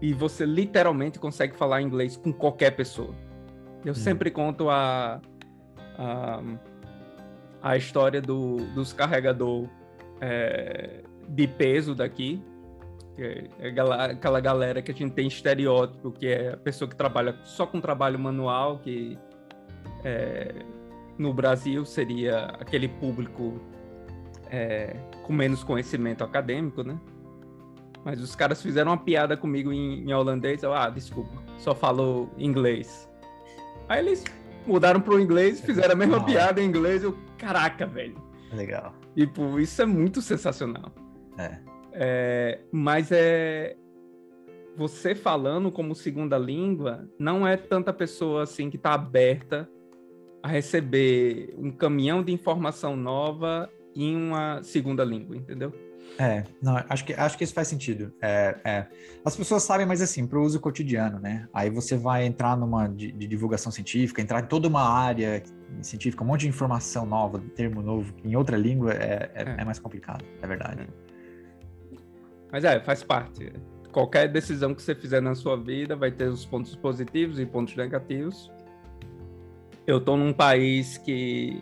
[0.00, 3.14] e você literalmente consegue falar inglês com qualquer pessoa.
[3.84, 3.94] Eu hum.
[3.94, 5.20] sempre conto a,
[5.98, 6.42] a
[7.66, 9.68] a história do, dos carregador
[10.20, 12.40] é, de peso daqui,
[13.18, 17.36] é, é aquela galera que a gente tem estereótipo, que é a pessoa que trabalha
[17.44, 19.18] só com trabalho manual, que
[20.04, 20.54] é,
[21.18, 23.60] no Brasil seria aquele público
[24.50, 26.98] é, com menos conhecimento acadêmico, né?
[28.04, 30.62] Mas os caras fizeram uma piada comigo em, em holandês.
[30.62, 33.08] Eu, ah, desculpa, só falou inglês.
[33.88, 34.22] Aí eles
[34.64, 37.02] mudaram pro inglês, fizeram a mesma piada em inglês.
[37.02, 38.16] Eu, caraca, velho.
[38.52, 38.94] Legal.
[39.16, 40.92] Tipo, isso é muito sensacional.
[41.38, 41.58] É.
[41.98, 42.60] é.
[42.70, 43.76] Mas é.
[44.76, 49.66] Você falando como segunda língua, não é tanta pessoa assim que tá aberta
[50.42, 55.72] a receber um caminhão de informação nova em uma segunda língua, entendeu?
[56.18, 58.12] É, não, acho que, acho que isso faz sentido.
[58.22, 58.86] É, é.
[59.24, 61.48] As pessoas sabem, mas assim, para o uso cotidiano, né?
[61.52, 65.42] Aí você vai entrar numa de, de, divulgação científica, entrar em toda uma área
[65.82, 69.56] científica, um monte de informação nova, termo novo, em outra língua, é, é, é.
[69.58, 70.88] é mais complicado, é verdade.
[72.50, 73.52] Mas é, faz parte.
[73.92, 77.74] Qualquer decisão que você fizer na sua vida vai ter os pontos positivos e pontos
[77.76, 78.50] negativos.
[79.86, 81.60] Eu tô num país que,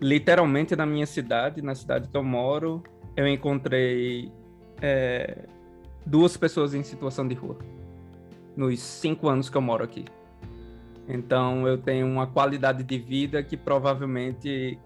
[0.00, 2.82] literalmente, na minha cidade, na cidade que eu moro,
[3.16, 4.30] eu encontrei
[4.80, 5.46] é,
[6.04, 7.58] duas pessoas em situação de rua
[8.56, 10.04] nos cinco anos que eu moro aqui.
[11.08, 14.78] Então eu tenho uma qualidade de vida que provavelmente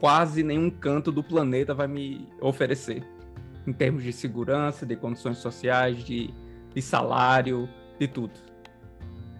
[0.00, 3.04] quase nenhum canto do planeta vai me oferecer,
[3.66, 6.32] em termos de segurança, de condições sociais, de,
[6.74, 8.32] de salário, de tudo.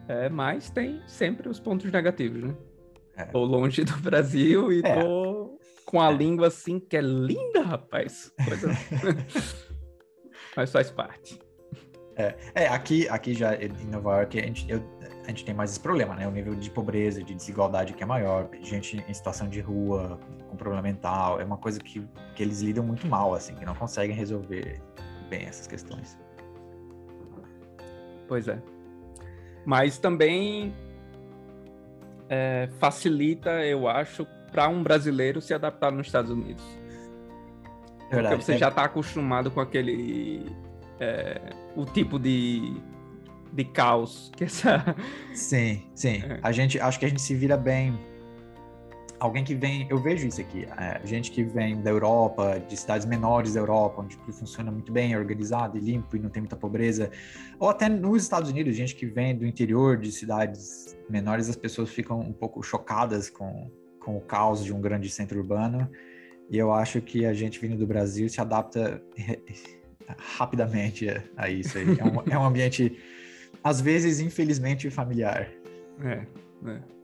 [0.09, 2.55] É, mas tem sempre os pontos negativos, né?
[3.17, 3.25] É.
[3.25, 5.03] Tô longe do Brasil e é.
[5.03, 6.17] tô com a é.
[6.17, 8.33] língua assim, que é linda, rapaz.
[8.45, 8.71] Coisa...
[10.57, 11.39] Mas faz parte.
[12.17, 14.81] É, é, aqui, aqui já em Nova York a gente, eu,
[15.25, 16.29] a gente tem mais esse problema, né?
[16.29, 20.57] O nível de pobreza, de desigualdade que é maior, gente em situação de rua, com
[20.57, 24.15] problema mental, é uma coisa que, que eles lidam muito mal, assim, que não conseguem
[24.15, 24.81] resolver
[25.31, 26.19] bem essas questões.
[28.29, 28.61] Pois é.
[29.65, 30.75] Mas também
[32.29, 36.65] é, facilita, eu acho, para um brasileiro se adaptar nos Estados Unidos.
[38.11, 38.59] Verdade, Porque você é...
[38.59, 40.55] já está acostumado com aquele.
[41.01, 41.41] É,
[41.75, 42.81] o tipo de,
[43.55, 44.95] de caos que essa.
[45.35, 46.23] Sim, sim.
[46.23, 46.41] É.
[46.43, 47.99] A gente acho que a gente se vira bem.
[49.21, 53.07] Alguém que vem, eu vejo isso aqui, é, gente que vem da Europa, de cidades
[53.07, 56.57] menores da Europa, onde tudo funciona muito bem, organizado e limpo e não tem muita
[56.57, 57.11] pobreza,
[57.59, 61.89] ou até nos Estados Unidos, gente que vem do interior de cidades menores, as pessoas
[61.89, 63.71] ficam um pouco chocadas com
[64.05, 65.91] com o caos de um grande centro urbano.
[66.51, 69.03] E eu acho que a gente vindo do Brasil se adapta
[70.37, 71.79] rapidamente a isso.
[71.79, 72.97] É, um, é um ambiente,
[73.65, 75.51] às vezes, infelizmente, familiar.
[76.05, 76.27] É,
[76.69, 76.95] é.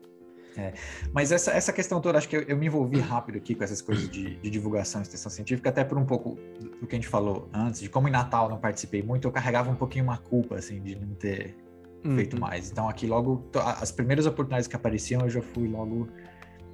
[0.56, 0.72] É,
[1.12, 3.80] mas essa, essa questão toda, acho que eu, eu, me envolvi rápido aqui com essas
[3.80, 6.36] coisas de, de divulgação e extensão científica, até por um pouco
[6.80, 9.70] do que a gente falou antes, de como em Natal não participei muito, eu carregava
[9.70, 11.56] um pouquinho uma culpa, assim, de não ter
[12.04, 12.16] uhum.
[12.16, 12.70] feito mais.
[12.70, 13.48] Então aqui logo,
[13.80, 16.08] as primeiras oportunidades que apareciam, eu já fui logo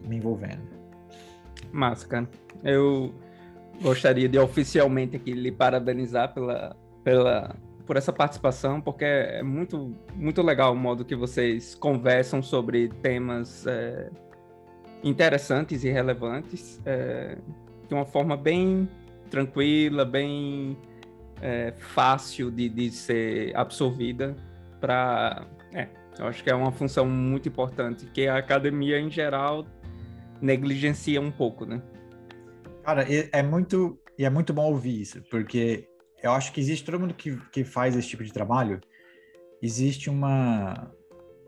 [0.03, 0.63] me envolvendo.
[1.71, 2.29] Massa, cara.
[2.65, 3.15] Eu
[3.83, 7.55] gostaria de oficialmente aqui lhe parabenizar pela, pela,
[7.87, 13.67] por essa participação, porque é muito, muito legal o modo que vocês conversam sobre temas
[13.67, 14.11] é,
[15.03, 17.39] interessantes e relevantes é,
[17.87, 18.89] de uma forma bem
[19.31, 20.77] tranquila, bem
[21.41, 24.35] é, fácil de, de ser absorvida
[24.81, 25.47] para.
[25.73, 29.65] É, eu acho que é uma função muito importante que a academia em geral
[30.41, 31.81] negligencia um pouco, né?
[32.83, 35.89] Cara, é muito e é muito bom ouvir isso, porque
[36.27, 38.81] eu acho que existe todo mundo que, que faz esse tipo de trabalho,
[39.63, 40.91] existe uma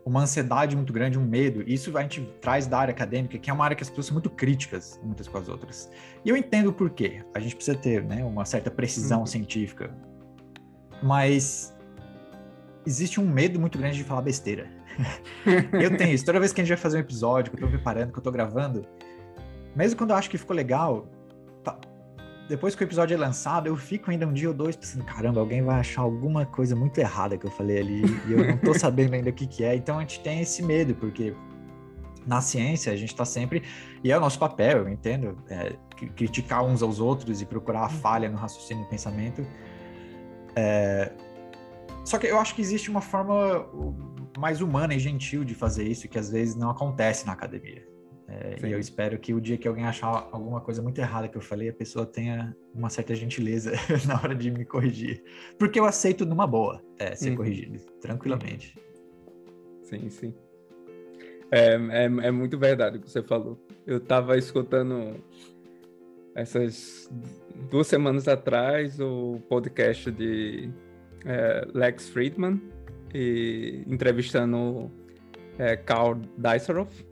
[0.05, 1.63] uma ansiedade muito grande, um medo.
[1.67, 4.15] Isso a gente traz da área acadêmica, que é uma área que as pessoas são
[4.15, 5.89] muito críticas muitas com as outras.
[6.25, 7.23] E eu entendo o porquê.
[7.33, 9.25] A gente precisa ter, né, uma certa precisão uhum.
[9.25, 9.95] científica.
[11.03, 11.75] Mas
[12.85, 14.67] existe um medo muito grande de falar besteira.
[15.79, 16.25] eu tenho isso.
[16.25, 18.23] Toda vez que a gente vai fazer um episódio, que eu tô preparando, que eu
[18.23, 18.87] tô gravando,
[19.75, 21.07] mesmo quando eu acho que ficou legal,
[22.49, 25.39] depois que o episódio é lançado, eu fico ainda um dia ou dois pensando, caramba,
[25.39, 28.73] alguém vai achar alguma coisa muito errada que eu falei ali e eu não tô
[28.77, 29.75] sabendo ainda o que que é.
[29.75, 31.35] Então a gente tem esse medo, porque
[32.25, 33.61] na ciência a gente está sempre
[34.03, 35.73] e é o nosso papel, eu entendo, é,
[36.15, 39.45] criticar uns aos outros e procurar a falha no raciocínio e pensamento.
[40.55, 41.11] É...
[42.03, 43.67] Só que eu acho que existe uma forma
[44.39, 47.87] mais humana e gentil de fazer isso, que às vezes não acontece na academia.
[48.31, 51.35] É, e eu espero que o dia que alguém achar alguma coisa muito errada que
[51.35, 53.71] eu falei, a pessoa tenha uma certa gentileza
[54.07, 55.23] na hora de me corrigir.
[55.57, 57.37] Porque eu aceito numa boa é, ser uhum.
[57.37, 58.77] corrigido, tranquilamente.
[59.81, 60.33] Sim, sim.
[61.51, 63.59] É, é, é, muito verdade o que você falou.
[63.87, 65.15] eu tava escutando
[66.35, 67.09] essas
[67.71, 70.69] duas semanas atrás o podcast de
[71.25, 72.61] é, Lex Friedman
[73.11, 74.91] e entrevistando
[75.57, 77.03] é, Carl Deiseroff.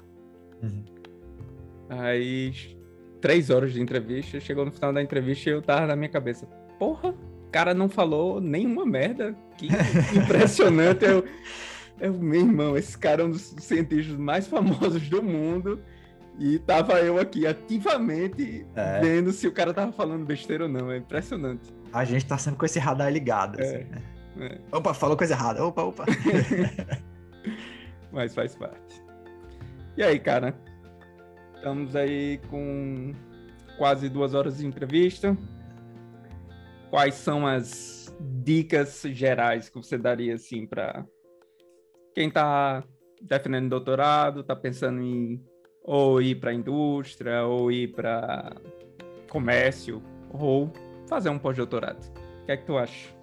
[0.61, 0.96] Uhum.
[1.89, 2.53] Aí,
[3.21, 6.45] três horas de entrevista, chegou no final da entrevista e eu tava na minha cabeça,
[6.77, 9.67] porra, o cara não falou nenhuma merda, que
[10.15, 11.05] impressionante.
[11.05, 11.23] eu,
[11.99, 15.79] eu, meu irmão, esse cara é um dos cientistas mais famosos do mundo.
[16.39, 18.99] E tava eu aqui ativamente é.
[18.99, 20.91] vendo se o cara tava falando besteira ou não.
[20.91, 21.73] É impressionante.
[21.91, 23.59] A gente tá sempre com esse radar ligado.
[23.59, 23.87] Assim, é.
[24.35, 24.59] né?
[24.71, 24.75] é.
[24.75, 25.65] Opa, falou coisa errada.
[25.65, 26.05] Opa, opa.
[28.11, 29.01] Mas faz parte.
[29.97, 30.55] E aí, cara?
[31.57, 33.13] Estamos aí com
[33.77, 35.37] quase duas horas de entrevista.
[36.89, 41.05] Quais são as dicas gerais que você daria assim para
[42.13, 42.83] quem está
[43.21, 45.43] defendendo doutorado, está pensando em
[45.83, 48.55] ou ir para a indústria, ou ir para
[49.29, 50.71] comércio, ou
[51.07, 52.05] fazer um pós-doutorado.
[52.41, 53.15] O que é que tu acha?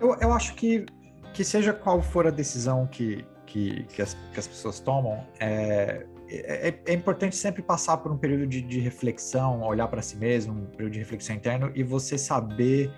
[0.00, 0.84] Eu, eu acho que,
[1.32, 6.06] que seja qual for a decisão que, que, que, as, que as pessoas tomam, é,
[6.28, 10.54] é, é, importante sempre passar por um período de, de reflexão, olhar para si mesmo,
[10.54, 12.92] um período de reflexão interno e você saber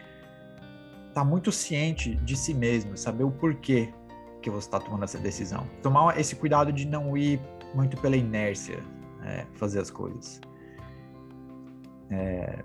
[1.09, 3.93] estar tá muito ciente de si mesmo, saber o porquê
[4.43, 5.67] que você está tomando essa decisão.
[5.83, 7.41] Tomar esse cuidado de não ir
[7.75, 8.79] muito pela inércia,
[9.25, 10.39] é, fazer as coisas.
[12.11, 12.63] É,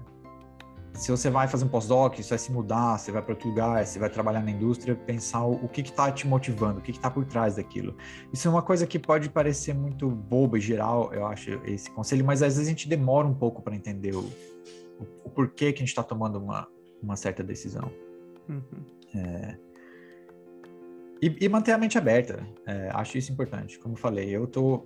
[0.97, 3.85] se você vai fazer um pós-doc, você vai se mudar, você vai para outro lugar,
[3.85, 7.23] você vai trabalhar na indústria, pensar o, que está te motivando, o que está por
[7.23, 7.95] trás daquilo.
[8.33, 12.25] Isso é uma coisa que pode parecer muito boba e geral, eu acho, esse conselho,
[12.25, 15.77] mas às vezes a gente demora um pouco para entender o, o, o, porquê que
[15.77, 16.67] a gente está tomando uma,
[17.01, 17.91] uma certa decisão.
[18.49, 18.61] Uhum.
[19.15, 19.57] É,
[21.21, 22.45] e, e, manter a mente aberta.
[22.65, 23.77] É, acho isso importante.
[23.77, 24.83] Como falei, eu tô,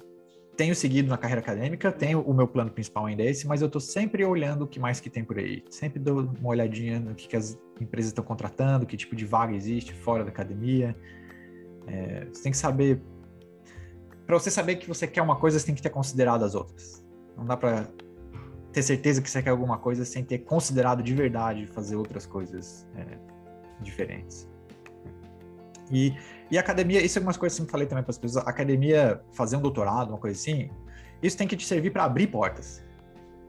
[0.56, 3.82] tenho seguido na carreira acadêmica, tenho o meu plano principal ainda esse, mas eu estou
[3.82, 5.64] sempre olhando o que mais que tem por aí.
[5.70, 9.56] Sempre dou uma olhadinha no que, que as empresas estão contratando, que tipo de vaga
[9.56, 10.96] existe fora da academia.
[11.88, 13.02] É, você tem que saber.
[14.26, 17.04] Para você saber que você quer uma coisa, você tem que ter considerado as outras.
[17.36, 17.88] Não dá para
[18.72, 22.88] ter certeza que você quer alguma coisa sem ter considerado de verdade fazer outras coisas
[22.96, 23.18] é,
[23.82, 24.48] diferentes.
[25.92, 26.14] E,
[26.52, 29.22] e academia, isso é umas coisas que eu sempre falei também para as pessoas, academia,
[29.32, 30.70] fazer um doutorado, uma coisa assim,
[31.24, 32.84] isso tem que te servir para abrir portas,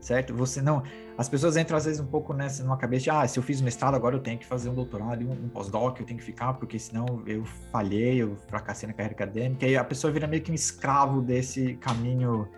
[0.01, 0.33] certo?
[0.35, 0.85] Você não,
[1.19, 3.61] as pessoas entram às vezes um pouco nessa numa cabeça de, ah, se eu fiz
[3.61, 6.55] mestrado agora eu tenho que fazer um doutorado, um, um pós-doc, eu tenho que ficar
[6.55, 10.53] porque senão eu falhei, eu fracassei na carreira acadêmica, e a pessoa vira meio que
[10.53, 12.49] um escravo desse caminho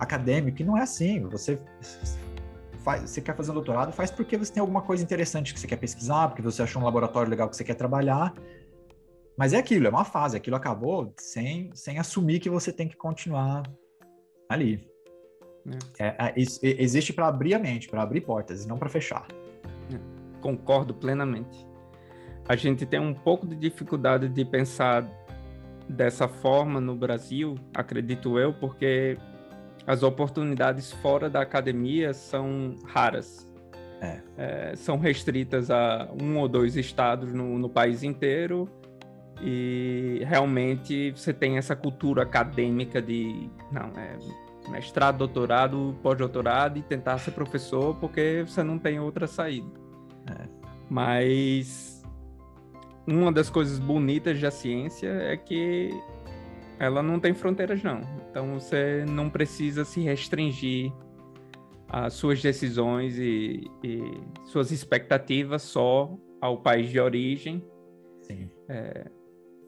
[0.00, 1.60] acadêmico, e não é assim, você
[2.82, 5.66] faz, você quer fazer um doutorado, faz porque você tem alguma coisa interessante que você
[5.68, 8.34] quer pesquisar, porque você achou um laboratório legal que você quer trabalhar,
[9.36, 12.96] mas é aquilo, é uma fase, aquilo acabou sem, sem assumir que você tem que
[12.96, 13.62] continuar
[14.48, 14.88] ali.
[15.98, 16.06] É.
[16.06, 19.26] É, é, existe para abrir a mente, para abrir portas, e não para fechar.
[19.92, 21.66] É, concordo plenamente.
[22.48, 25.06] A gente tem um pouco de dificuldade de pensar
[25.88, 29.18] dessa forma no Brasil, acredito eu, porque
[29.86, 33.46] as oportunidades fora da academia são raras.
[34.00, 34.20] É.
[34.36, 38.70] É, são restritas a um ou dois estados no, no país inteiro
[39.40, 44.16] e realmente você tem essa cultura acadêmica de não é
[44.70, 49.68] mestrado, doutorado, pós-doutorado e tentar ser professor porque você não tem outra saída.
[50.26, 50.48] É.
[50.88, 52.02] Mas
[53.06, 55.90] uma das coisas bonitas da ciência é que
[56.78, 58.00] ela não tem fronteiras não.
[58.30, 60.92] Então você não precisa se restringir
[61.88, 67.64] às suas decisões e, e suas expectativas só ao país de origem.
[68.22, 68.50] Sim.
[68.68, 69.06] É,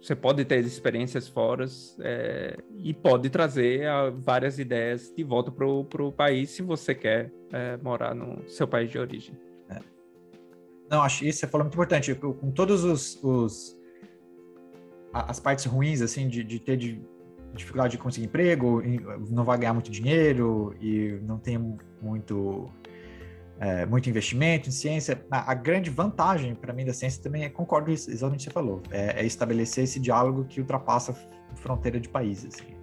[0.01, 1.65] você pode ter experiências fora
[2.01, 7.33] é, e pode trazer a, várias ideias de volta para o país se você quer
[7.53, 9.37] é, morar no seu país de origem.
[9.69, 9.81] É.
[10.91, 12.15] Não, acho isso você falou muito importante.
[12.15, 13.77] Com todos os, os
[15.13, 17.03] as partes ruins assim de, de ter de,
[17.55, 18.83] dificuldade de conseguir emprego,
[19.31, 21.59] não vai ganhar muito dinheiro e não tem
[22.01, 22.71] muito
[23.61, 25.25] é, muito investimento em ciência.
[25.31, 28.43] A, a grande vantagem para mim da ciência também é, concordo exatamente com o que
[28.45, 31.13] você falou, é, é, estabelecer esse diálogo que ultrapassa
[31.53, 32.55] a fronteira de países.
[32.55, 32.77] Assim.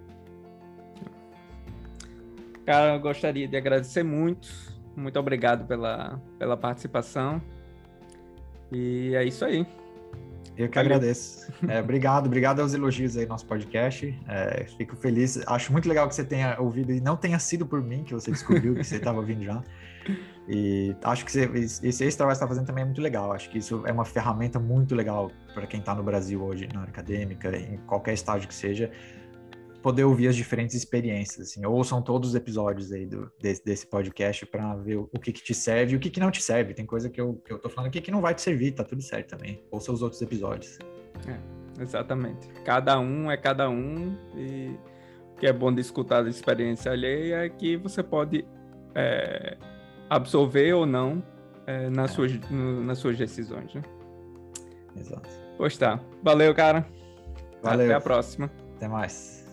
[2.64, 4.48] Cara, eu gostaria de agradecer muito,
[4.96, 7.40] muito obrigado pela, pela participação.
[8.72, 9.66] E é isso aí.
[10.56, 10.96] Eu que Valeu.
[10.96, 11.52] agradeço.
[11.68, 14.18] É, obrigado, obrigado aos elogios aí no nosso podcast.
[14.26, 15.38] É, fico feliz.
[15.46, 18.30] Acho muito legal que você tenha ouvido e não tenha sido por mim que você
[18.30, 19.62] descobriu que você estava ouvindo já.
[20.48, 23.32] E acho que esse, esse trabalho que está fazendo também é muito legal.
[23.32, 26.80] Acho que isso é uma ferramenta muito legal para quem está no Brasil hoje, na
[26.80, 28.90] área acadêmica, em qualquer estágio que seja,
[29.82, 31.48] poder ouvir as diferentes experiências.
[31.48, 31.66] Assim.
[31.66, 35.42] Ouçam todos os episódios aí do, desse, desse podcast para ver o, o, que, que
[35.42, 36.74] te serve e o que, que não te serve.
[36.74, 38.84] Tem coisa que eu, que eu tô falando aqui que não vai te servir, tá
[38.84, 39.64] tudo certo também.
[39.70, 40.78] Ouça os outros episódios.
[41.26, 42.48] É, exatamente.
[42.64, 44.76] Cada um é cada um e
[45.32, 48.44] o que é bom de escutar a experiência alheia é que você pode
[48.94, 49.56] é,
[50.08, 51.22] absorver ou não
[51.66, 52.14] é, nas, é.
[52.14, 53.82] Suas, no, nas suas decisões, né?
[54.96, 55.28] Exato.
[55.56, 56.00] Pois tá.
[56.22, 56.86] Valeu, cara.
[57.62, 57.86] Valeu.
[57.86, 58.50] Até a próxima.
[58.76, 59.44] Até mais.